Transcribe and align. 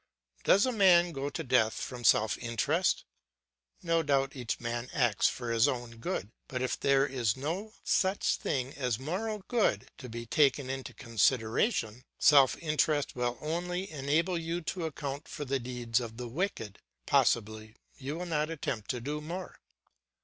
Does 0.43 0.65
a 0.65 0.71
man 0.71 1.11
go 1.11 1.29
to 1.29 1.43
death 1.43 1.73
from 1.75 2.03
self 2.03 2.35
interest? 2.39 3.05
No 3.83 4.01
doubt 4.01 4.35
each 4.35 4.59
man 4.59 4.89
acts 4.93 5.29
for 5.29 5.51
his 5.51 5.67
own 5.67 5.97
good, 5.97 6.31
but 6.47 6.63
if 6.63 6.79
there 6.79 7.05
is 7.05 7.37
no 7.37 7.73
such 7.83 8.37
thing 8.37 8.73
as 8.73 8.97
moral 8.97 9.43
good 9.47 9.91
to 9.99 10.09
be 10.09 10.25
taken 10.25 10.71
into 10.71 10.95
consideration, 10.95 12.03
self 12.17 12.57
interest 12.57 13.15
will 13.15 13.37
only 13.41 13.91
enable 13.91 14.39
you 14.39 14.61
to 14.61 14.85
account 14.85 15.27
for 15.27 15.45
the 15.45 15.59
deeds 15.59 15.99
of 15.99 16.17
the 16.17 16.27
wicked; 16.27 16.79
possibly 17.05 17.75
you 17.95 18.15
will 18.17 18.25
not 18.25 18.49
attempt 18.49 18.89
to 18.89 19.01
do 19.01 19.21
more. 19.21 19.59